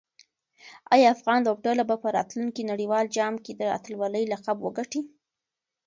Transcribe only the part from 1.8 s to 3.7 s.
به په راتلونکي نړیوال جام کې د